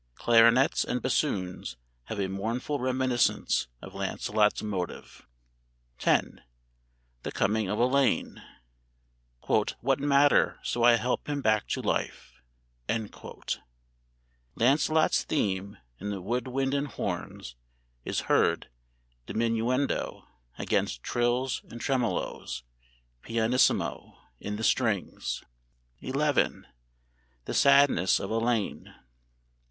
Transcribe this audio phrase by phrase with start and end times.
[0.15, 5.27] Clarinets and bassoons have a mournful reminiscence of Lancelot's motive.]
[6.03, 6.27] X.
[7.21, 8.41] "THE COMING OF ELAINE."
[9.47, 12.41] ("What matter, so I help him back to life?")
[14.55, 17.55] [Lancelot's theme, in the wood wind and horns,
[18.03, 18.69] is heard,
[19.27, 20.25] diminuendo,
[20.57, 22.63] against trills and tremolos,
[23.21, 25.43] pianissimo, in the strings.]
[26.01, 26.09] XI.
[26.11, 28.95] "THE SADNESS OF ELAINE."